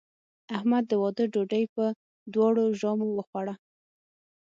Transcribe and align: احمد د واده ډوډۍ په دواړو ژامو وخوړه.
احمد 0.57 0.83
د 0.87 0.93
واده 1.01 1.23
ډوډۍ 1.33 1.63
په 1.75 1.83
دواړو 2.33 2.63
ژامو 2.79 3.07
وخوړه. 3.13 3.55